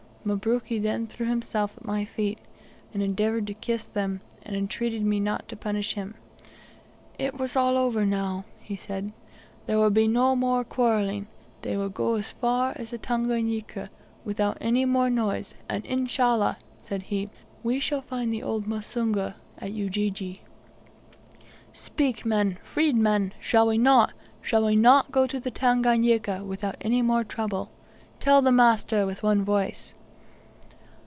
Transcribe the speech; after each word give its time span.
Mabruki 0.23 0.77
then 0.79 1.07
threw 1.07 1.25
himself 1.25 1.75
at 1.77 1.83
my 1.83 2.05
feet, 2.05 2.37
and 2.93 3.01
endeavoured 3.01 3.47
to 3.47 3.55
kiss 3.55 3.87
them 3.87 4.21
and 4.43 4.55
entreated 4.55 5.03
me 5.03 5.19
not 5.19 5.47
to 5.47 5.55
punish 5.55 5.95
him. 5.95 6.13
"It 7.17 7.39
was 7.39 7.55
all 7.55 7.75
over 7.75 8.05
now," 8.05 8.45
he 8.59 8.75
said; 8.75 9.13
"there 9.65 9.79
would 9.79 9.95
be 9.95 10.07
no 10.07 10.35
more 10.35 10.63
quarreling, 10.63 11.25
they 11.63 11.75
would 11.75 11.83
all 11.97 12.13
go 12.13 12.13
as 12.17 12.33
far 12.33 12.73
as 12.75 12.91
the 12.91 12.99
Tanganika, 12.99 13.89
without 14.23 14.59
any 14.61 14.85
more 14.85 15.09
noise; 15.09 15.55
and 15.67 15.83
Inshallah!" 15.87 16.59
said 16.83 17.01
he, 17.01 17.29
"we 17.63 17.79
shall 17.79 18.03
find 18.03 18.31
the 18.31 18.43
old 18.43 18.67
Musungu 18.67 19.33
* 19.47 19.57
at 19.57 19.71
Ujiji." 19.71 20.43
*Livingstone 20.43 21.47
"Speak, 21.73 22.25
men, 22.27 22.59
freedmen, 22.61 23.33
shall 23.39 23.65
we 23.65 23.79
not? 23.79 24.13
shall 24.39 24.67
we 24.67 24.75
not 24.75 25.11
go 25.11 25.25
to 25.25 25.39
the 25.39 25.49
Tanganika 25.49 26.43
without 26.45 26.75
any 26.79 27.01
more 27.01 27.23
trouble? 27.23 27.71
tell 28.19 28.43
the 28.43 28.51
master 28.51 29.07
with 29.07 29.23
one 29.23 29.43
voice." 29.43 29.95